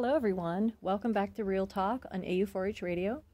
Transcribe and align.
Hello, 0.00 0.14
everyone. 0.14 0.74
Welcome 0.80 1.12
back 1.12 1.34
to 1.34 1.44
Real 1.44 1.66
Talk 1.66 2.06
on 2.12 2.22
AU4H 2.22 2.82
Radio. 2.82 3.24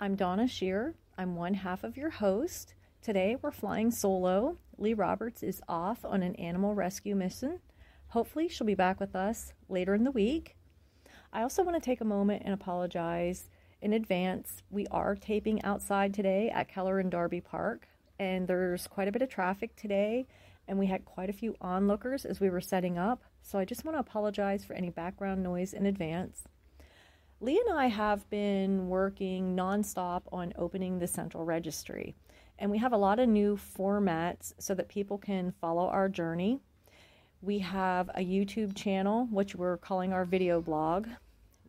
I'm 0.00 0.16
Donna 0.16 0.48
Shear. 0.48 0.94
I'm 1.18 1.36
one 1.36 1.52
half 1.52 1.84
of 1.84 1.98
your 1.98 2.08
host. 2.08 2.72
Today, 3.02 3.36
we're 3.42 3.50
flying 3.50 3.90
solo. 3.90 4.56
Lee 4.78 4.94
Roberts 4.94 5.42
is 5.42 5.60
off 5.68 6.06
on 6.06 6.22
an 6.22 6.34
animal 6.36 6.74
rescue 6.74 7.14
mission. 7.14 7.60
Hopefully, 8.08 8.48
she'll 8.48 8.66
be 8.66 8.74
back 8.74 8.98
with 8.98 9.14
us 9.14 9.52
later 9.68 9.94
in 9.94 10.04
the 10.04 10.10
week. 10.10 10.56
I 11.34 11.42
also 11.42 11.62
want 11.62 11.76
to 11.76 11.84
take 11.84 12.00
a 12.00 12.06
moment 12.06 12.44
and 12.46 12.54
apologize 12.54 13.50
in 13.82 13.92
advance. 13.92 14.62
We 14.70 14.86
are 14.86 15.16
taping 15.16 15.62
outside 15.64 16.14
today 16.14 16.48
at 16.48 16.70
Keller 16.70 16.98
and 16.98 17.10
Darby 17.10 17.42
Park, 17.42 17.88
and 18.18 18.48
there's 18.48 18.86
quite 18.86 19.08
a 19.08 19.12
bit 19.12 19.20
of 19.20 19.28
traffic 19.28 19.76
today, 19.76 20.26
and 20.68 20.78
we 20.78 20.86
had 20.86 21.04
quite 21.04 21.30
a 21.30 21.34
few 21.34 21.54
onlookers 21.60 22.24
as 22.24 22.40
we 22.40 22.50
were 22.50 22.60
setting 22.60 22.98
up. 22.98 23.22
So 23.42 23.58
I 23.58 23.64
just 23.64 23.84
want 23.84 23.96
to 23.96 24.00
apologize 24.00 24.64
for 24.64 24.74
any 24.74 24.90
background 24.90 25.42
noise 25.42 25.72
in 25.72 25.86
advance. 25.86 26.42
Lee 27.40 27.62
and 27.68 27.78
I 27.78 27.86
have 27.86 28.28
been 28.30 28.88
working 28.88 29.54
nonstop 29.54 30.22
on 30.32 30.54
opening 30.56 30.98
the 30.98 31.06
central 31.06 31.44
registry, 31.44 32.14
and 32.58 32.70
we 32.70 32.78
have 32.78 32.94
a 32.94 32.96
lot 32.96 33.18
of 33.18 33.28
new 33.28 33.58
formats 33.78 34.54
so 34.58 34.74
that 34.74 34.88
people 34.88 35.18
can 35.18 35.52
follow 35.60 35.88
our 35.88 36.08
journey. 36.08 36.60
We 37.42 37.58
have 37.58 38.08
a 38.14 38.20
YouTube 38.20 38.74
channel, 38.74 39.28
which 39.30 39.54
we're 39.54 39.76
calling 39.76 40.14
our 40.14 40.24
video 40.24 40.62
blog. 40.62 41.08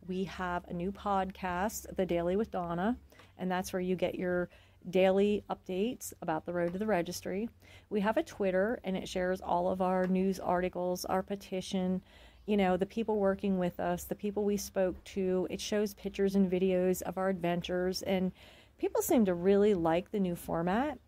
We 0.06 0.24
have 0.24 0.64
a 0.68 0.72
new 0.72 0.90
podcast, 0.90 1.94
The 1.94 2.06
Daily 2.06 2.36
with 2.36 2.50
Donna, 2.50 2.96
and 3.36 3.50
that's 3.50 3.72
where 3.72 3.82
you 3.82 3.94
get 3.94 4.14
your 4.14 4.48
daily 4.90 5.44
updates 5.50 6.12
about 6.22 6.46
the 6.46 6.52
road 6.52 6.72
to 6.72 6.78
the 6.78 6.86
registry. 6.86 7.48
We 7.90 8.00
have 8.00 8.16
a 8.16 8.22
Twitter, 8.22 8.80
and 8.84 8.96
it 8.96 9.08
shares 9.08 9.40
all 9.40 9.68
of 9.68 9.80
our 9.80 10.06
news 10.06 10.38
articles, 10.38 11.04
our 11.04 11.22
petition, 11.22 12.02
you 12.46 12.56
know, 12.56 12.76
the 12.76 12.86
people 12.86 13.18
working 13.18 13.58
with 13.58 13.78
us, 13.78 14.04
the 14.04 14.14
people 14.14 14.44
we 14.44 14.56
spoke 14.56 15.02
to. 15.04 15.46
It 15.50 15.60
shows 15.60 15.94
pictures 15.94 16.34
and 16.34 16.50
videos 16.50 17.02
of 17.02 17.18
our 17.18 17.28
adventures, 17.28 18.02
and 18.02 18.32
people 18.78 19.02
seem 19.02 19.24
to 19.26 19.34
really 19.34 19.74
like 19.74 20.10
the 20.10 20.20
new 20.20 20.34
format. 20.34 20.98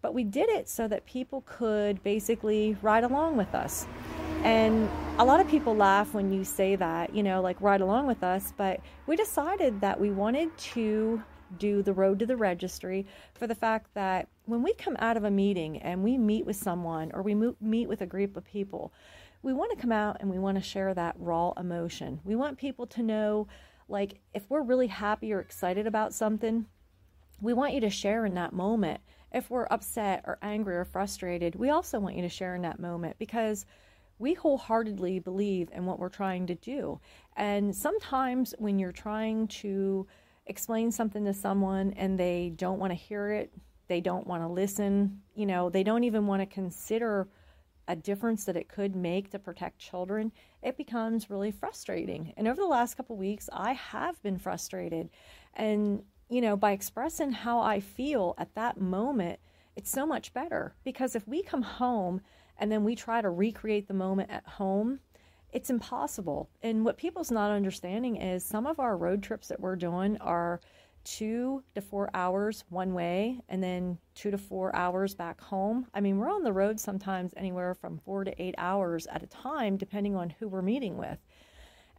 But 0.00 0.14
we 0.14 0.24
did 0.24 0.48
it 0.48 0.68
so 0.68 0.88
that 0.88 1.04
people 1.04 1.42
could 1.46 2.02
basically 2.02 2.76
ride 2.80 3.04
along 3.04 3.36
with 3.36 3.54
us. 3.54 3.86
And 4.42 4.88
a 5.18 5.24
lot 5.24 5.40
of 5.40 5.48
people 5.48 5.74
laugh 5.74 6.14
when 6.14 6.32
you 6.32 6.44
say 6.44 6.76
that, 6.76 7.14
you 7.14 7.22
know, 7.22 7.40
like 7.40 7.60
ride 7.60 7.80
along 7.80 8.06
with 8.06 8.22
us. 8.22 8.52
But 8.56 8.80
we 9.06 9.16
decided 9.16 9.80
that 9.80 9.98
we 9.98 10.10
wanted 10.10 10.56
to 10.58 11.22
do 11.58 11.82
the 11.82 11.92
road 11.92 12.18
to 12.18 12.26
the 12.26 12.36
registry 12.36 13.06
for 13.34 13.46
the 13.46 13.54
fact 13.54 13.94
that 13.94 14.28
when 14.44 14.62
we 14.62 14.72
come 14.74 14.96
out 14.98 15.16
of 15.16 15.24
a 15.24 15.30
meeting 15.30 15.78
and 15.78 16.02
we 16.02 16.18
meet 16.18 16.46
with 16.46 16.56
someone 16.56 17.10
or 17.12 17.22
we 17.22 17.34
meet 17.60 17.88
with 17.88 18.00
a 18.00 18.06
group 18.06 18.36
of 18.36 18.44
people, 18.44 18.92
we 19.42 19.52
want 19.52 19.70
to 19.70 19.80
come 19.80 19.92
out 19.92 20.16
and 20.20 20.30
we 20.30 20.38
want 20.38 20.56
to 20.56 20.62
share 20.62 20.92
that 20.94 21.14
raw 21.18 21.52
emotion. 21.56 22.20
We 22.24 22.36
want 22.36 22.58
people 22.58 22.86
to 22.88 23.02
know, 23.02 23.46
like, 23.88 24.20
if 24.34 24.48
we're 24.48 24.62
really 24.62 24.88
happy 24.88 25.32
or 25.32 25.40
excited 25.40 25.86
about 25.86 26.14
something, 26.14 26.66
we 27.40 27.52
want 27.52 27.74
you 27.74 27.80
to 27.80 27.90
share 27.90 28.24
in 28.24 28.34
that 28.34 28.52
moment. 28.52 29.00
If 29.32 29.50
we're 29.50 29.68
upset 29.70 30.24
or 30.26 30.38
angry 30.42 30.76
or 30.76 30.84
frustrated, 30.84 31.54
we 31.54 31.70
also 31.70 32.00
want 32.00 32.16
you 32.16 32.22
to 32.22 32.28
share 32.28 32.54
in 32.54 32.62
that 32.62 32.80
moment 32.80 33.16
because 33.18 33.66
we 34.18 34.34
wholeheartedly 34.34 35.18
believe 35.18 35.68
in 35.72 35.84
what 35.84 35.98
we're 35.98 36.08
trying 36.08 36.46
to 36.46 36.54
do. 36.54 36.98
And 37.36 37.74
sometimes 37.74 38.54
when 38.58 38.78
you're 38.78 38.92
trying 38.92 39.48
to 39.48 40.06
explain 40.46 40.90
something 40.90 41.24
to 41.24 41.34
someone 41.34 41.92
and 41.96 42.18
they 42.18 42.52
don't 42.56 42.78
want 42.78 42.92
to 42.92 42.94
hear 42.94 43.30
it, 43.32 43.52
they 43.88 44.00
don't 44.00 44.26
want 44.26 44.42
to 44.42 44.48
listen, 44.48 45.20
you 45.34 45.46
know, 45.46 45.70
they 45.70 45.82
don't 45.82 46.04
even 46.04 46.26
want 46.26 46.42
to 46.42 46.46
consider 46.46 47.28
a 47.88 47.96
difference 47.96 48.44
that 48.44 48.56
it 48.56 48.68
could 48.68 48.96
make 48.96 49.30
to 49.30 49.38
protect 49.38 49.78
children, 49.78 50.32
it 50.62 50.76
becomes 50.76 51.30
really 51.30 51.52
frustrating. 51.52 52.32
And 52.36 52.48
over 52.48 52.60
the 52.60 52.66
last 52.66 52.96
couple 52.96 53.16
weeks, 53.16 53.48
I 53.52 53.74
have 53.74 54.20
been 54.22 54.38
frustrated. 54.38 55.08
And, 55.54 56.02
you 56.28 56.40
know, 56.40 56.56
by 56.56 56.72
expressing 56.72 57.30
how 57.30 57.60
I 57.60 57.80
feel 57.80 58.34
at 58.38 58.54
that 58.56 58.80
moment, 58.80 59.38
it's 59.76 59.90
so 59.90 60.06
much 60.06 60.32
better 60.32 60.74
because 60.84 61.14
if 61.14 61.28
we 61.28 61.42
come 61.42 61.62
home 61.62 62.22
and 62.58 62.72
then 62.72 62.82
we 62.82 62.96
try 62.96 63.20
to 63.20 63.30
recreate 63.30 63.86
the 63.86 63.94
moment 63.94 64.30
at 64.30 64.46
home, 64.46 65.00
it's 65.56 65.70
impossible. 65.70 66.50
And 66.62 66.84
what 66.84 66.98
people's 66.98 67.30
not 67.30 67.50
understanding 67.50 68.16
is 68.16 68.44
some 68.44 68.66
of 68.66 68.78
our 68.78 68.94
road 68.94 69.22
trips 69.22 69.48
that 69.48 69.58
we're 69.58 69.74
doing 69.74 70.18
are 70.18 70.60
two 71.02 71.62
to 71.74 71.80
four 71.80 72.10
hours 72.12 72.62
one 72.68 72.92
way 72.92 73.40
and 73.48 73.62
then 73.62 73.96
two 74.14 74.30
to 74.30 74.36
four 74.36 74.76
hours 74.76 75.14
back 75.14 75.40
home. 75.40 75.86
I 75.94 76.02
mean, 76.02 76.18
we're 76.18 76.30
on 76.30 76.42
the 76.42 76.52
road 76.52 76.78
sometimes 76.78 77.32
anywhere 77.38 77.72
from 77.74 77.96
four 77.96 78.22
to 78.22 78.42
eight 78.42 78.54
hours 78.58 79.06
at 79.06 79.22
a 79.22 79.26
time, 79.28 79.78
depending 79.78 80.14
on 80.14 80.28
who 80.28 80.46
we're 80.46 80.60
meeting 80.60 80.98
with. 80.98 81.18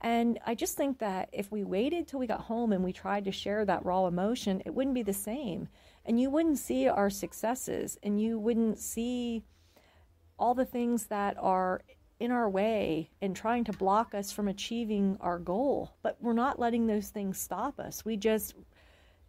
And 0.01 0.37
I 0.45 0.53
just 0.53 0.77
think 0.77 0.99
that 0.99 1.29
if 1.33 1.51
we 1.51 1.63
waited 1.63 2.07
till 2.07 2.19
we 2.19 2.27
got 2.27 2.41
home 2.41 2.71
and 2.71 2.83
we 2.83 2.93
tried 2.93 3.25
to 3.25 3.31
share 3.31 3.65
that 3.65 3.83
raw 3.83 4.05
emotion, 4.05 4.61
it 4.67 4.75
wouldn't 4.75 4.93
be 4.93 5.01
the 5.01 5.13
same. 5.13 5.67
And 6.05 6.19
you 6.19 6.29
wouldn't 6.29 6.59
see 6.59 6.87
our 6.87 7.09
successes 7.09 7.97
and 8.03 8.21
you 8.21 8.37
wouldn't 8.37 8.77
see 8.77 9.41
all 10.37 10.53
the 10.53 10.63
things 10.63 11.07
that 11.07 11.35
are 11.39 11.81
in 12.19 12.31
our 12.31 12.49
way 12.49 13.09
and 13.21 13.35
trying 13.35 13.63
to 13.63 13.73
block 13.73 14.15
us 14.15 14.31
from 14.31 14.47
achieving 14.47 15.17
our 15.21 15.37
goal. 15.37 15.93
But 16.01 16.17
we're 16.19 16.33
not 16.33 16.59
letting 16.59 16.87
those 16.87 17.09
things 17.09 17.39
stop 17.39 17.79
us. 17.79 18.03
We 18.03 18.17
just 18.17 18.55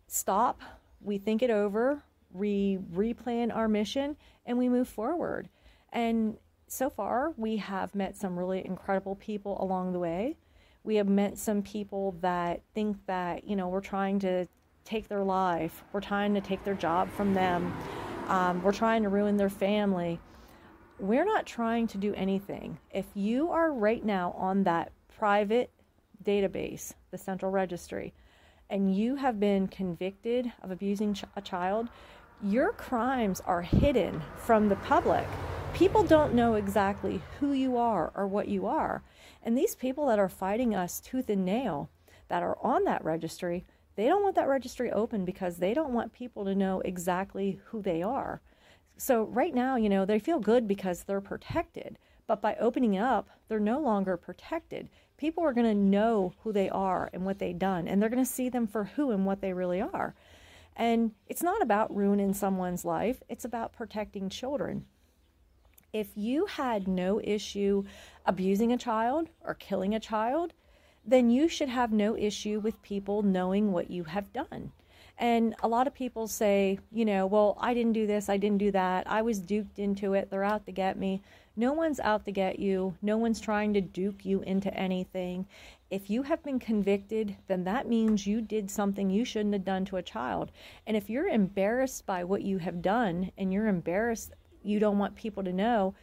stop, 0.06 0.62
we 1.00 1.18
think 1.18 1.42
it 1.42 1.50
over, 1.50 2.02
we 2.32 2.78
replan 2.92 3.54
our 3.54 3.68
mission, 3.68 4.16
and 4.46 4.58
we 4.58 4.68
move 4.68 4.88
forward. 4.88 5.48
And 5.92 6.36
so 6.66 6.90
far, 6.90 7.32
we 7.36 7.56
have 7.58 7.94
met 7.94 8.16
some 8.16 8.38
really 8.38 8.64
incredible 8.64 9.16
people 9.16 9.62
along 9.62 9.92
the 9.92 9.98
way. 9.98 10.36
We 10.84 10.96
have 10.96 11.08
met 11.08 11.36
some 11.36 11.62
people 11.62 12.16
that 12.20 12.62
think 12.74 12.96
that, 13.06 13.44
you 13.44 13.56
know, 13.56 13.68
we're 13.68 13.80
trying 13.80 14.18
to 14.20 14.46
take 14.84 15.08
their 15.08 15.24
life, 15.24 15.84
we're 15.92 16.00
trying 16.00 16.32
to 16.34 16.40
take 16.40 16.64
their 16.64 16.74
job 16.74 17.10
from 17.10 17.34
them, 17.34 17.74
um, 18.28 18.62
we're 18.62 18.72
trying 18.72 19.02
to 19.02 19.10
ruin 19.10 19.36
their 19.36 19.50
family. 19.50 20.18
We're 21.00 21.24
not 21.24 21.46
trying 21.46 21.86
to 21.88 21.98
do 21.98 22.12
anything. 22.14 22.78
If 22.90 23.06
you 23.14 23.52
are 23.52 23.72
right 23.72 24.04
now 24.04 24.34
on 24.36 24.64
that 24.64 24.90
private 25.16 25.70
database, 26.24 26.92
the 27.12 27.18
central 27.18 27.52
registry, 27.52 28.12
and 28.68 28.92
you 28.92 29.14
have 29.14 29.38
been 29.38 29.68
convicted 29.68 30.52
of 30.60 30.72
abusing 30.72 31.16
a 31.36 31.40
child, 31.40 31.88
your 32.42 32.72
crimes 32.72 33.40
are 33.46 33.62
hidden 33.62 34.20
from 34.38 34.68
the 34.68 34.74
public. 34.76 35.24
People 35.72 36.02
don't 36.02 36.34
know 36.34 36.54
exactly 36.54 37.22
who 37.38 37.52
you 37.52 37.76
are 37.76 38.10
or 38.16 38.26
what 38.26 38.48
you 38.48 38.66
are. 38.66 39.04
And 39.44 39.56
these 39.56 39.76
people 39.76 40.08
that 40.08 40.18
are 40.18 40.28
fighting 40.28 40.74
us 40.74 40.98
tooth 40.98 41.30
and 41.30 41.44
nail 41.44 41.90
that 42.26 42.42
are 42.42 42.58
on 42.60 42.82
that 42.84 43.04
registry, 43.04 43.64
they 43.94 44.06
don't 44.06 44.24
want 44.24 44.34
that 44.34 44.48
registry 44.48 44.90
open 44.90 45.24
because 45.24 45.58
they 45.58 45.74
don't 45.74 45.94
want 45.94 46.12
people 46.12 46.44
to 46.44 46.56
know 46.56 46.80
exactly 46.80 47.60
who 47.66 47.82
they 47.82 48.02
are. 48.02 48.40
So, 48.98 49.22
right 49.22 49.54
now, 49.54 49.76
you 49.76 49.88
know, 49.88 50.04
they 50.04 50.18
feel 50.18 50.40
good 50.40 50.68
because 50.68 51.04
they're 51.04 51.20
protected. 51.20 51.98
But 52.26 52.42
by 52.42 52.56
opening 52.56 52.98
up, 52.98 53.30
they're 53.48 53.58
no 53.58 53.80
longer 53.80 54.18
protected 54.18 54.90
people 55.18 55.44
are 55.44 55.52
going 55.52 55.66
to 55.66 55.74
know 55.74 56.32
who 56.42 56.52
they 56.52 56.70
are 56.70 57.10
and 57.12 57.26
what 57.26 57.38
they've 57.38 57.58
done, 57.58 57.86
and 57.86 58.00
they're 58.00 58.08
going 58.08 58.24
to 58.24 58.30
see 58.30 58.48
them 58.48 58.66
for 58.66 58.84
who 58.84 59.10
and 59.10 59.26
what 59.26 59.42
they 59.42 59.52
really 59.52 59.80
are. 59.80 60.14
And 60.74 61.10
it's 61.26 61.42
not 61.42 61.60
about 61.60 61.94
ruining 61.94 62.32
someone's 62.32 62.84
life, 62.84 63.22
it's 63.28 63.44
about 63.44 63.72
protecting 63.72 64.30
children. 64.30 64.86
If 65.92 66.08
you 66.14 66.46
had 66.46 66.86
no 66.86 67.20
issue 67.22 67.84
abusing 68.24 68.72
a 68.72 68.78
child 68.78 69.28
or 69.42 69.54
killing 69.54 69.94
a 69.94 70.00
child, 70.00 70.52
then 71.04 71.30
you 71.30 71.48
should 71.48 71.68
have 71.68 71.92
no 71.92 72.16
issue 72.16 72.60
with 72.60 72.82
people 72.82 73.22
knowing 73.22 73.72
what 73.72 73.90
you 73.90 74.04
have 74.04 74.32
done. 74.32 74.72
And 75.18 75.54
a 75.62 75.68
lot 75.68 75.86
of 75.86 75.94
people 75.94 76.28
say, 76.28 76.78
you 76.92 77.04
know, 77.04 77.26
well, 77.26 77.58
I 77.60 77.74
didn't 77.74 77.92
do 77.92 78.06
this, 78.06 78.28
I 78.28 78.36
didn't 78.36 78.58
do 78.58 78.70
that, 78.70 79.10
I 79.10 79.20
was 79.22 79.40
duped 79.40 79.78
into 79.78 80.14
it, 80.14 80.30
they're 80.30 80.44
out 80.44 80.64
to 80.66 80.72
get 80.72 80.96
me. 80.96 81.22
No 81.58 81.72
one's 81.72 81.98
out 81.98 82.24
to 82.26 82.30
get 82.30 82.60
you. 82.60 82.94
No 83.02 83.16
one's 83.16 83.40
trying 83.40 83.74
to 83.74 83.80
duke 83.80 84.24
you 84.24 84.42
into 84.42 84.72
anything. 84.72 85.44
If 85.90 86.08
you 86.08 86.22
have 86.22 86.40
been 86.44 86.60
convicted, 86.60 87.34
then 87.48 87.64
that 87.64 87.88
means 87.88 88.28
you 88.28 88.40
did 88.40 88.70
something 88.70 89.10
you 89.10 89.24
shouldn't 89.24 89.54
have 89.54 89.64
done 89.64 89.84
to 89.86 89.96
a 89.96 90.02
child. 90.02 90.52
And 90.86 90.96
if 90.96 91.10
you're 91.10 91.26
embarrassed 91.26 92.06
by 92.06 92.22
what 92.22 92.42
you 92.42 92.58
have 92.58 92.80
done 92.80 93.32
and 93.36 93.52
you're 93.52 93.66
embarrassed, 93.66 94.34
you 94.62 94.78
don't 94.78 94.98
want 94.98 95.16
people 95.16 95.42
to 95.42 95.52
know, 95.52 95.94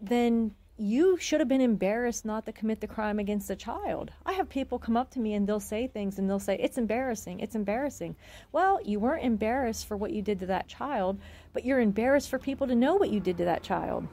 then 0.00 0.54
you 0.82 1.16
should 1.16 1.38
have 1.38 1.48
been 1.48 1.60
embarrassed 1.60 2.24
not 2.24 2.44
to 2.44 2.52
commit 2.52 2.80
the 2.80 2.88
crime 2.88 3.20
against 3.20 3.48
a 3.48 3.54
child. 3.54 4.10
I 4.26 4.32
have 4.32 4.48
people 4.48 4.80
come 4.80 4.96
up 4.96 5.12
to 5.12 5.20
me 5.20 5.34
and 5.34 5.46
they'll 5.46 5.60
say 5.60 5.86
things 5.86 6.18
and 6.18 6.28
they'll 6.28 6.40
say, 6.40 6.56
It's 6.58 6.76
embarrassing, 6.76 7.38
it's 7.38 7.54
embarrassing. 7.54 8.16
Well, 8.50 8.80
you 8.84 8.98
weren't 8.98 9.24
embarrassed 9.24 9.86
for 9.86 9.96
what 9.96 10.12
you 10.12 10.22
did 10.22 10.40
to 10.40 10.46
that 10.46 10.66
child, 10.66 11.20
but 11.52 11.64
you're 11.64 11.78
embarrassed 11.78 12.28
for 12.28 12.40
people 12.40 12.66
to 12.66 12.74
know 12.74 12.96
what 12.96 13.10
you 13.10 13.20
did 13.20 13.38
to 13.38 13.44
that 13.44 13.62
child. 13.62 14.08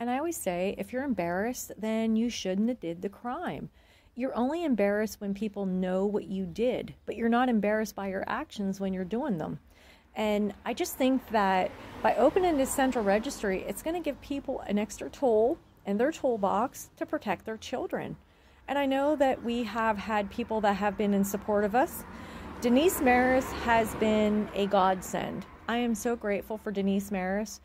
And 0.00 0.10
I 0.10 0.18
always 0.18 0.36
say, 0.36 0.74
if 0.76 0.92
you're 0.92 1.04
embarrassed, 1.04 1.70
then 1.78 2.16
you 2.16 2.30
shouldn't 2.30 2.68
have 2.68 2.80
did 2.80 3.00
the 3.00 3.08
crime. 3.08 3.70
You're 4.16 4.34
only 4.34 4.64
embarrassed 4.64 5.20
when 5.20 5.34
people 5.34 5.66
know 5.66 6.04
what 6.04 6.24
you 6.24 6.46
did, 6.46 6.94
but 7.06 7.16
you're 7.16 7.28
not 7.28 7.48
embarrassed 7.48 7.94
by 7.94 8.08
your 8.08 8.24
actions 8.26 8.80
when 8.80 8.92
you're 8.92 9.04
doing 9.04 9.38
them. 9.38 9.60
And 10.16 10.54
I 10.64 10.74
just 10.74 10.96
think 10.96 11.26
that 11.30 11.70
by 12.02 12.14
opening 12.16 12.56
this 12.56 12.70
central 12.70 13.04
registry, 13.04 13.64
it's 13.66 13.82
going 13.82 13.94
to 13.94 14.02
give 14.02 14.20
people 14.20 14.60
an 14.66 14.78
extra 14.78 15.08
tool 15.08 15.58
in 15.86 15.96
their 15.96 16.12
toolbox 16.12 16.90
to 16.96 17.06
protect 17.06 17.44
their 17.44 17.56
children. 17.56 18.16
And 18.68 18.78
I 18.78 18.86
know 18.86 19.16
that 19.16 19.42
we 19.42 19.64
have 19.64 19.98
had 19.98 20.30
people 20.30 20.60
that 20.60 20.74
have 20.74 20.96
been 20.96 21.14
in 21.14 21.24
support 21.24 21.64
of 21.64 21.74
us. 21.74 22.04
Denise 22.60 23.00
Maris 23.00 23.50
has 23.64 23.94
been 23.96 24.48
a 24.54 24.66
godsend. 24.66 25.46
I 25.68 25.78
am 25.78 25.94
so 25.94 26.14
grateful 26.14 26.58
for 26.58 26.70
Denise 26.70 27.10
Maris. 27.10 27.60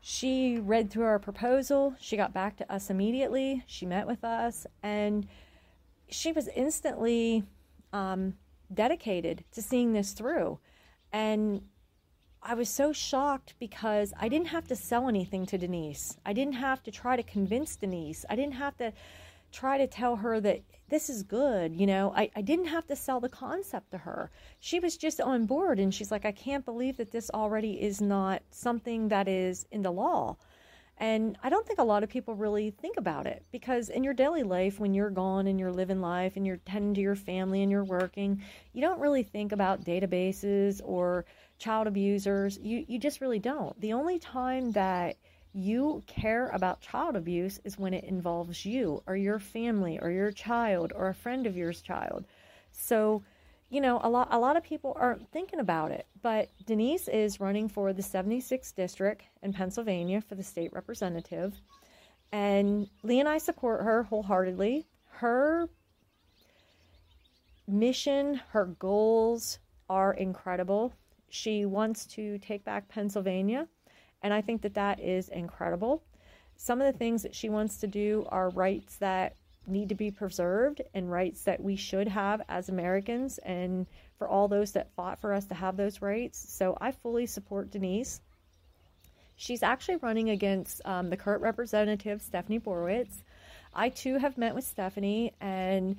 She 0.00 0.58
read 0.58 0.90
through 0.90 1.04
our 1.04 1.18
proposal. 1.18 1.94
She 2.00 2.16
got 2.16 2.32
back 2.32 2.56
to 2.58 2.72
us 2.72 2.90
immediately. 2.90 3.62
She 3.66 3.86
met 3.86 4.06
with 4.06 4.24
us, 4.24 4.66
and 4.82 5.26
she 6.08 6.32
was 6.32 6.48
instantly 6.48 7.44
um, 7.92 8.34
dedicated 8.72 9.44
to 9.52 9.62
seeing 9.62 9.92
this 9.92 10.12
through. 10.12 10.58
And 11.12 11.62
I 12.42 12.54
was 12.54 12.68
so 12.68 12.92
shocked 12.92 13.54
because 13.58 14.12
I 14.18 14.28
didn't 14.28 14.48
have 14.48 14.68
to 14.68 14.76
sell 14.76 15.08
anything 15.08 15.46
to 15.46 15.58
Denise. 15.58 16.16
I 16.24 16.32
didn't 16.32 16.54
have 16.54 16.82
to 16.84 16.90
try 16.90 17.16
to 17.16 17.22
convince 17.22 17.76
Denise. 17.76 18.24
I 18.30 18.36
didn't 18.36 18.54
have 18.54 18.76
to 18.76 18.92
try 19.52 19.78
to 19.78 19.86
tell 19.86 20.16
her 20.16 20.40
that 20.40 20.62
this 20.88 21.08
is 21.08 21.22
good. 21.22 21.74
You 21.74 21.86
know, 21.86 22.12
I, 22.14 22.30
I 22.36 22.42
didn't 22.42 22.66
have 22.66 22.86
to 22.86 22.96
sell 22.96 23.20
the 23.20 23.28
concept 23.28 23.90
to 23.90 23.98
her. 23.98 24.30
She 24.60 24.78
was 24.78 24.96
just 24.96 25.20
on 25.20 25.46
board 25.46 25.78
and 25.80 25.92
she's 25.92 26.10
like, 26.10 26.24
I 26.24 26.32
can't 26.32 26.64
believe 26.64 26.98
that 26.98 27.10
this 27.10 27.30
already 27.30 27.82
is 27.82 28.00
not 28.00 28.42
something 28.50 29.08
that 29.08 29.28
is 29.28 29.66
in 29.70 29.82
the 29.82 29.90
law. 29.90 30.36
And 30.98 31.36
I 31.42 31.50
don't 31.50 31.66
think 31.66 31.78
a 31.78 31.84
lot 31.84 32.02
of 32.02 32.08
people 32.08 32.34
really 32.34 32.70
think 32.70 32.96
about 32.96 33.26
it 33.26 33.44
because 33.52 33.90
in 33.90 34.02
your 34.02 34.14
daily 34.14 34.42
life, 34.42 34.80
when 34.80 34.94
you're 34.94 35.10
gone 35.10 35.46
and 35.46 35.60
you're 35.60 35.72
living 35.72 36.00
life 36.00 36.36
and 36.36 36.46
you're 36.46 36.56
tending 36.58 36.94
to 36.94 37.02
your 37.02 37.16
family 37.16 37.62
and 37.62 37.70
you're 37.70 37.84
working, 37.84 38.42
you 38.72 38.80
don't 38.80 39.00
really 39.00 39.22
think 39.22 39.52
about 39.52 39.84
databases 39.84 40.80
or 40.82 41.26
child 41.58 41.86
abusers. 41.86 42.58
You, 42.58 42.84
you 42.88 42.98
just 42.98 43.20
really 43.20 43.38
don't. 43.38 43.78
The 43.80 43.92
only 43.92 44.18
time 44.18 44.72
that 44.72 45.16
you 45.52 46.02
care 46.06 46.48
about 46.48 46.80
child 46.80 47.16
abuse 47.16 47.60
is 47.64 47.78
when 47.78 47.94
it 47.94 48.04
involves 48.04 48.64
you 48.64 49.02
or 49.06 49.16
your 49.16 49.38
family 49.38 49.98
or 50.00 50.10
your 50.10 50.30
child 50.30 50.92
or 50.94 51.08
a 51.08 51.14
friend 51.14 51.46
of 51.46 51.56
yours 51.56 51.82
child. 51.82 52.24
So, 52.72 53.22
you 53.68 53.80
know, 53.80 54.00
a 54.02 54.08
lot 54.08 54.28
a 54.30 54.38
lot 54.38 54.56
of 54.56 54.62
people 54.62 54.96
aren't 54.98 55.30
thinking 55.32 55.60
about 55.60 55.90
it. 55.90 56.06
But 56.22 56.50
Denise 56.66 57.08
is 57.08 57.40
running 57.40 57.68
for 57.68 57.92
the 57.92 58.02
76th 58.02 58.74
district 58.74 59.24
in 59.42 59.52
Pennsylvania 59.52 60.20
for 60.20 60.34
the 60.34 60.42
state 60.42 60.72
representative. 60.72 61.60
And 62.32 62.88
Lee 63.02 63.20
and 63.20 63.28
I 63.28 63.38
support 63.38 63.82
her 63.82 64.04
wholeheartedly. 64.04 64.86
Her 65.08 65.68
mission, 67.66 68.40
her 68.50 68.66
goals 68.66 69.58
are 69.88 70.14
incredible. 70.14 70.92
She 71.28 71.64
wants 71.64 72.06
to 72.06 72.38
take 72.38 72.64
back 72.64 72.88
Pennsylvania, 72.88 73.68
and 74.22 74.32
I 74.32 74.40
think 74.40 74.62
that 74.62 74.74
that 74.74 75.00
is 75.00 75.28
incredible. 75.28 76.02
Some 76.56 76.80
of 76.80 76.90
the 76.90 76.98
things 76.98 77.22
that 77.22 77.34
she 77.34 77.48
wants 77.48 77.78
to 77.78 77.86
do 77.86 78.26
are 78.28 78.50
rights 78.50 78.96
that 78.96 79.36
need 79.68 79.88
to 79.88 79.94
be 79.94 80.10
preserved 80.10 80.82
and 80.94 81.10
rights 81.10 81.42
that 81.42 81.62
we 81.62 81.76
should 81.76 82.08
have 82.08 82.42
as 82.48 82.68
Americans 82.68 83.38
and 83.38 83.86
for 84.18 84.28
all 84.28 84.48
those 84.48 84.72
that 84.72 84.92
fought 84.94 85.20
for 85.20 85.32
us 85.32 85.46
to 85.46 85.54
have 85.54 85.76
those 85.76 86.02
rights. 86.02 86.44
So 86.52 86.76
I 86.80 86.92
fully 86.92 87.26
support 87.26 87.70
Denise. 87.70 88.20
She's 89.36 89.62
actually 89.62 89.96
running 89.96 90.30
against 90.30 90.80
um, 90.86 91.10
the 91.10 91.16
current 91.16 91.42
representative, 91.42 92.22
Stephanie 92.22 92.60
Borowicz. 92.60 93.22
I 93.74 93.90
too 93.90 94.16
have 94.16 94.38
met 94.38 94.54
with 94.54 94.64
Stephanie 94.64 95.32
and 95.40 95.96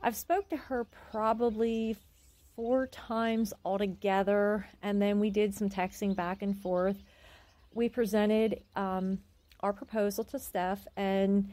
I've 0.00 0.16
spoke 0.16 0.48
to 0.50 0.56
her 0.56 0.84
probably 1.10 1.96
four 2.56 2.86
times 2.86 3.52
altogether, 3.64 4.66
and 4.82 5.00
then 5.00 5.20
we 5.20 5.30
did 5.30 5.54
some 5.54 5.70
texting 5.70 6.14
back 6.14 6.42
and 6.42 6.58
forth. 6.58 6.96
We 7.72 7.88
presented 7.88 8.62
um, 8.76 9.18
our 9.60 9.72
proposal 9.72 10.24
to 10.24 10.38
Steph, 10.38 10.86
and 10.96 11.50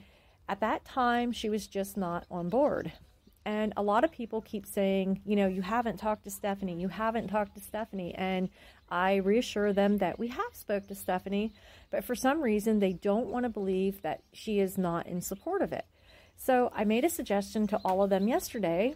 at 0.49 0.59
that 0.61 0.83
time, 0.83 1.31
she 1.31 1.47
was 1.47 1.67
just 1.67 1.95
not 1.95 2.25
on 2.31 2.49
board. 2.49 2.91
And 3.45 3.71
a 3.77 3.83
lot 3.83 4.03
of 4.03 4.11
people 4.11 4.41
keep 4.41 4.65
saying, 4.65 5.21
you 5.23 5.35
know, 5.35 5.47
you 5.47 5.61
haven't 5.61 5.97
talked 5.97 6.23
to 6.23 6.31
Stephanie, 6.31 6.81
you 6.81 6.87
haven't 6.87 7.27
talked 7.27 7.53
to 7.55 7.61
Stephanie. 7.61 8.13
And 8.15 8.49
I 8.89 9.17
reassure 9.17 9.71
them 9.71 9.99
that 9.99 10.19
we 10.19 10.27
have 10.27 10.53
spoke 10.53 10.87
to 10.87 10.95
Stephanie, 10.95 11.53
but 11.91 12.03
for 12.03 12.15
some 12.15 12.41
reason 12.41 12.79
they 12.79 12.93
don't 12.93 13.27
want 13.27 13.43
to 13.43 13.49
believe 13.49 14.01
that 14.01 14.21
she 14.33 14.59
is 14.59 14.77
not 14.77 15.07
in 15.07 15.21
support 15.21 15.61
of 15.61 15.71
it. 15.71 15.85
So 16.35 16.71
I 16.75 16.83
made 16.83 17.05
a 17.05 17.09
suggestion 17.09 17.67
to 17.67 17.79
all 17.85 18.01
of 18.01 18.09
them 18.09 18.27
yesterday. 18.27 18.95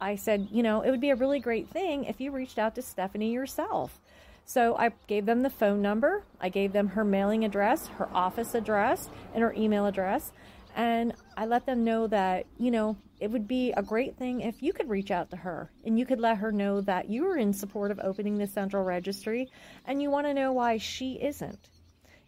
I 0.00 0.16
said, 0.16 0.48
you 0.50 0.62
know, 0.62 0.82
it 0.82 0.90
would 0.90 1.00
be 1.00 1.10
a 1.10 1.16
really 1.16 1.40
great 1.40 1.68
thing 1.70 2.04
if 2.04 2.20
you 2.20 2.32
reached 2.32 2.58
out 2.58 2.74
to 2.74 2.82
Stephanie 2.82 3.32
yourself. 3.32 3.98
So 4.44 4.76
I 4.76 4.90
gave 5.06 5.24
them 5.24 5.42
the 5.42 5.50
phone 5.50 5.80
number, 5.80 6.24
I 6.40 6.48
gave 6.48 6.72
them 6.72 6.88
her 6.88 7.04
mailing 7.04 7.44
address, 7.44 7.86
her 7.86 8.08
office 8.12 8.54
address, 8.54 9.08
and 9.32 9.42
her 9.42 9.54
email 9.54 9.86
address. 9.86 10.32
And 10.74 11.14
I 11.36 11.46
let 11.46 11.66
them 11.66 11.84
know 11.84 12.06
that, 12.06 12.46
you 12.58 12.70
know, 12.70 12.96
it 13.20 13.30
would 13.30 13.46
be 13.46 13.72
a 13.72 13.82
great 13.82 14.16
thing 14.16 14.40
if 14.40 14.62
you 14.62 14.72
could 14.72 14.88
reach 14.88 15.10
out 15.10 15.30
to 15.30 15.36
her 15.36 15.70
and 15.84 15.98
you 15.98 16.06
could 16.06 16.20
let 16.20 16.38
her 16.38 16.50
know 16.50 16.80
that 16.80 17.08
you 17.08 17.26
are 17.30 17.36
in 17.36 17.52
support 17.52 17.90
of 17.90 18.00
opening 18.02 18.38
the 18.38 18.46
central 18.46 18.82
registry 18.82 19.50
and 19.86 20.02
you 20.02 20.10
want 20.10 20.26
to 20.26 20.34
know 20.34 20.52
why 20.52 20.78
she 20.78 21.14
isn't. 21.22 21.68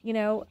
You 0.02 0.12
know, 0.12 0.46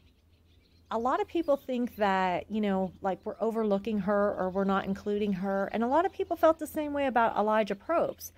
a 0.92 0.98
lot 0.98 1.22
of 1.22 1.28
people 1.28 1.56
think 1.56 1.95
that, 1.95 2.51
you 2.51 2.62
know, 2.62 2.92
like 3.01 3.19
we're 3.24 3.38
overlooking 3.40 4.00
her 4.00 4.36
or 4.38 4.50
we're 4.50 4.63
not 4.63 4.86
including 4.86 5.34
her. 5.34 5.69
And 5.72 5.84
a 5.84 5.88
lot 5.88 6.06
of 6.06 6.12
people 6.12 6.36
felt 6.36 6.60
the 6.60 6.68
same 6.68 6.94
way 6.94 7.07
about 7.07 7.38
Elijah 7.38 7.75
Probst. 7.75 8.31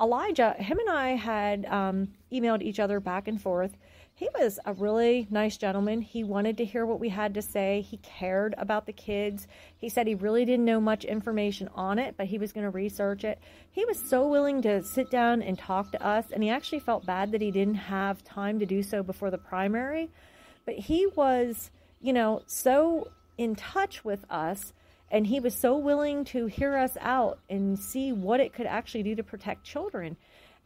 Elijah, 0.00 0.52
him 0.52 0.78
and 0.78 0.90
I 0.90 1.10
had 1.10 1.66
um, 1.66 2.08
emailed 2.32 2.62
each 2.62 2.78
other 2.78 3.00
back 3.00 3.28
and 3.28 3.40
forth 3.40 3.76
he 4.18 4.28
was 4.36 4.58
a 4.64 4.72
really 4.72 5.28
nice 5.30 5.56
gentleman. 5.56 6.02
He 6.02 6.24
wanted 6.24 6.56
to 6.56 6.64
hear 6.64 6.84
what 6.84 6.98
we 6.98 7.08
had 7.08 7.34
to 7.34 7.42
say. 7.42 7.86
He 7.88 7.98
cared 7.98 8.52
about 8.58 8.84
the 8.84 8.92
kids. 8.92 9.46
He 9.76 9.88
said 9.88 10.08
he 10.08 10.16
really 10.16 10.44
didn't 10.44 10.64
know 10.64 10.80
much 10.80 11.04
information 11.04 11.68
on 11.76 12.00
it, 12.00 12.16
but 12.16 12.26
he 12.26 12.36
was 12.36 12.52
going 12.52 12.64
to 12.64 12.70
research 12.70 13.22
it. 13.22 13.38
He 13.70 13.84
was 13.84 13.96
so 13.96 14.26
willing 14.26 14.60
to 14.62 14.82
sit 14.82 15.08
down 15.08 15.40
and 15.40 15.56
talk 15.56 15.92
to 15.92 16.04
us, 16.04 16.32
and 16.32 16.42
he 16.42 16.50
actually 16.50 16.80
felt 16.80 17.06
bad 17.06 17.30
that 17.30 17.40
he 17.40 17.52
didn't 17.52 17.76
have 17.76 18.24
time 18.24 18.58
to 18.58 18.66
do 18.66 18.82
so 18.82 19.04
before 19.04 19.30
the 19.30 19.38
primary. 19.38 20.10
But 20.66 20.74
he 20.74 21.06
was, 21.06 21.70
you 22.00 22.12
know, 22.12 22.42
so 22.48 23.12
in 23.36 23.54
touch 23.54 24.04
with 24.04 24.24
us 24.28 24.72
and 25.10 25.26
he 25.26 25.40
was 25.40 25.54
so 25.54 25.76
willing 25.76 26.24
to 26.26 26.46
hear 26.46 26.76
us 26.76 26.96
out 27.00 27.38
and 27.48 27.78
see 27.78 28.12
what 28.12 28.40
it 28.40 28.52
could 28.52 28.66
actually 28.66 29.02
do 29.02 29.14
to 29.14 29.22
protect 29.22 29.64
children. 29.64 30.16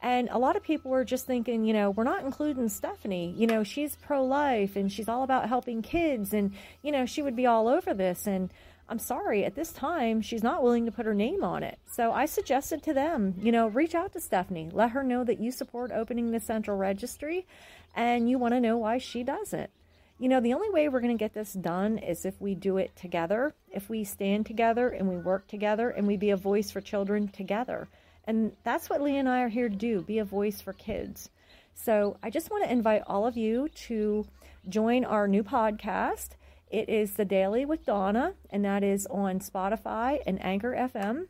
And 0.03 0.29
a 0.31 0.39
lot 0.39 0.57
of 0.57 0.65
people 0.65 0.91
were 0.91 1.05
just 1.05 1.27
thinking, 1.27 1.65
you 1.65 1.73
know, 1.73 1.91
we're 1.91 2.03
not 2.03 2.25
including 2.25 2.69
Stephanie. 2.69 3.35
You 3.37 3.47
know, 3.47 3.63
she's 3.63 3.95
pro 3.95 4.25
life 4.25 4.75
and 4.75 4.91
she's 4.91 5.09
all 5.09 5.23
about 5.23 5.49
helping 5.49 5.81
kids 5.81 6.33
and, 6.33 6.53
you 6.83 6.91
know, 6.91 7.07
she 7.07 7.23
would 7.23 7.37
be 7.37 7.47
all 7.47 7.69
over 7.69 7.95
this. 7.95 8.27
And 8.27 8.53
I'm 8.89 8.99
sorry, 8.99 9.45
at 9.45 9.55
this 9.55 9.73
time, 9.73 10.21
she's 10.21 10.43
not 10.43 10.65
willing 10.65 10.87
to 10.87 10.93
put 10.93 11.07
her 11.07 11.15
name 11.15 11.45
on 11.45 11.63
it. 11.63 11.79
So 11.93 12.11
I 12.13 12.27
suggested 12.27 12.83
to 12.83 12.93
them, 12.93 13.35
you 13.39 13.53
know, 13.53 13.69
reach 13.69 13.95
out 13.95 14.13
to 14.15 14.21
Stephanie. 14.21 14.71
Let 14.73 14.91
her 14.91 15.05
know 15.05 15.23
that 15.23 15.39
you 15.39 15.53
support 15.53 15.93
opening 15.93 16.33
the 16.33 16.41
central 16.41 16.77
registry 16.77 17.47
and 17.95 18.29
you 18.29 18.39
want 18.39 18.55
to 18.55 18.61
know 18.61 18.79
why 18.79 18.99
she 18.99 19.23
doesn't. 19.23 19.71
You 20.19 20.29
know, 20.29 20.41
the 20.41 20.55
only 20.55 20.71
way 20.71 20.89
we're 20.89 21.01
going 21.01 21.17
to 21.17 21.23
get 21.23 21.35
this 21.35 21.53
done 21.53 21.99
is 21.99 22.25
if 22.25 22.41
we 22.41 22.55
do 22.55 22.77
it 22.77 22.95
together, 22.95 23.55
if 23.71 23.89
we 23.89 24.05
stand 24.05 24.47
together 24.47 24.89
and 24.89 25.09
we 25.09 25.17
work 25.17 25.49
together 25.49 25.91
and 25.91 26.07
we 26.07 26.17
be 26.17 26.31
a 26.31 26.37
voice 26.37 26.71
for 26.71 26.81
children 26.81 27.29
together. 27.29 27.89
And 28.25 28.53
that's 28.63 28.89
what 28.89 29.01
Lee 29.01 29.17
and 29.17 29.29
I 29.29 29.41
are 29.41 29.49
here 29.49 29.69
to 29.69 29.75
do 29.75 30.03
be 30.03 30.19
a 30.19 30.25
voice 30.25 30.61
for 30.61 30.73
kids. 30.73 31.29
So 31.75 32.17
I 32.23 32.31
just 32.31 32.51
want 32.51 32.65
to 32.65 32.73
invite 32.73 33.03
all 33.07 33.27
of 33.27 33.37
you 33.37 33.69
to 33.87 34.27
join 34.69 35.05
our 35.05 35.27
new 35.27 35.43
podcast. 35.43 36.31
It 36.71 36.89
is 36.89 37.13
The 37.13 37.25
Daily 37.25 37.65
with 37.65 37.85
Donna, 37.85 38.35
and 38.51 38.65
that 38.65 38.85
is 38.85 39.07
on 39.07 39.41
Spotify 39.41 40.21
and 40.27 40.43
Anchor 40.45 40.73
FM. 40.73 41.27